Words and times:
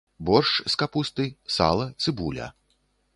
Боршч 0.27 0.53
з 0.73 0.79
капусты, 0.81 1.25
сала, 1.57 1.85
цыбуля. 2.05 2.47